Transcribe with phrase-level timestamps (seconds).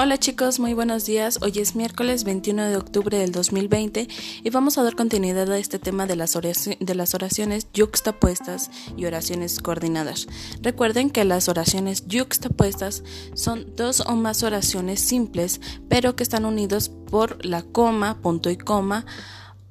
[0.00, 1.40] Hola chicos, muy buenos días.
[1.42, 4.06] Hoy es miércoles 21 de octubre del 2020
[4.44, 10.28] y vamos a dar continuidad a este tema de las, oraciones, yuxtapuestas y oraciones coordinadas.
[10.62, 13.02] Recuerden que las oraciones yuxtapuestas
[13.34, 18.56] son dos o más oraciones simples, pero que están unidos por la coma, punto y
[18.56, 19.04] coma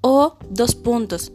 [0.02, 1.31] o dos puntos.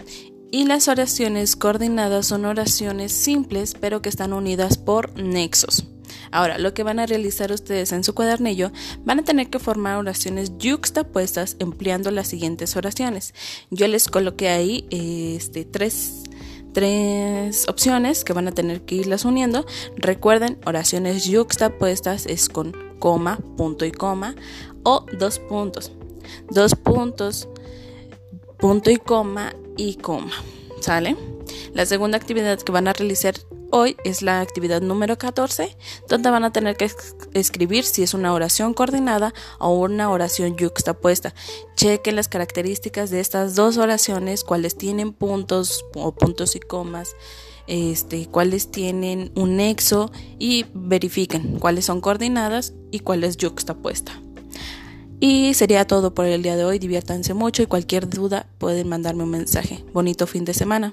[0.50, 5.86] Y las oraciones coordinadas son oraciones simples, pero que están unidas por nexos.
[6.30, 8.72] Ahora, lo que van a realizar ustedes en su cuadernillo,
[9.04, 13.34] van a tener que formar oraciones yuxtapuestas empleando las siguientes oraciones.
[13.70, 16.22] Yo les coloqué ahí este, tres,
[16.72, 19.66] tres opciones que van a tener que irlas uniendo.
[19.96, 24.34] Recuerden, oraciones yuxtapuestas es con coma, punto y coma
[24.84, 25.92] o dos puntos.
[26.50, 27.48] Dos puntos,
[28.58, 30.32] punto y coma y coma.
[30.80, 31.16] ¿Sale?
[31.74, 33.34] La segunda actividad que van a realizar
[33.72, 35.76] hoy es la actividad número 14,
[36.08, 36.90] donde van a tener que
[37.32, 41.34] escribir si es una oración coordinada o una oración yuxtapuesta.
[41.74, 47.16] Chequen las características de estas dos oraciones, cuáles tienen puntos o puntos y comas,
[47.66, 54.12] este, cuáles tienen un nexo y verifiquen cuáles son coordinadas y cuáles yuxtapuesta.
[55.18, 56.78] Y sería todo por el día de hoy.
[56.78, 59.84] Diviértanse mucho y cualquier duda pueden mandarme un mensaje.
[59.92, 60.92] Bonito fin de semana.